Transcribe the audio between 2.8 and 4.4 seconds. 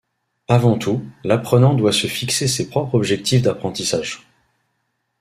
objectifs d'apprentissage.